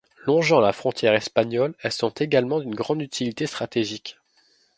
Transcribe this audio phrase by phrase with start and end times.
[0.25, 4.17] Longeant la frontière espagnole, elles sont également d'une grande utilité stratégique.